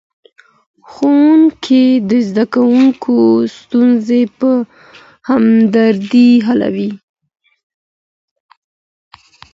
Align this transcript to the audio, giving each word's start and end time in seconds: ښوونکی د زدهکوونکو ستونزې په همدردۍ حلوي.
ښوونکی 0.89 1.85
د 2.09 2.11
زدهکوونکو 2.27 3.15
ستونزې 3.57 4.21
په 4.39 4.51
همدردۍ 5.27 6.31
حلوي. 6.47 6.91